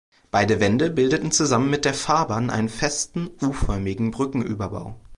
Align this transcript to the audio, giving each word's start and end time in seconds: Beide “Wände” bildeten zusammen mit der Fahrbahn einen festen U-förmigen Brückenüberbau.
Beide 0.31 0.59
“Wände” 0.59 0.89
bildeten 0.89 1.31
zusammen 1.31 1.69
mit 1.69 1.85
der 1.85 1.93
Fahrbahn 1.93 2.49
einen 2.49 2.69
festen 2.69 3.29
U-förmigen 3.39 4.09
Brückenüberbau. 4.09 4.95